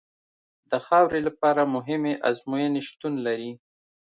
[0.71, 3.51] د خاورې لپاره مهمې ازموینې شتون لري